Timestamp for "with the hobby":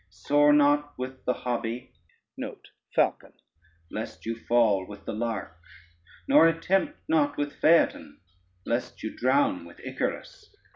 0.97-1.93